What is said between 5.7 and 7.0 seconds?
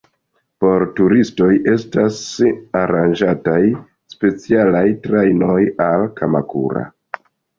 al Kamakura.